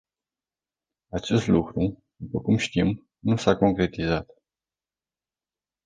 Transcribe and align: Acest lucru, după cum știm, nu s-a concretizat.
Acest 1.09 1.47
lucru, 1.47 2.03
după 2.15 2.39
cum 2.41 2.57
știm, 2.57 3.07
nu 3.19 3.35
s-a 3.35 3.55
concretizat. 3.57 4.27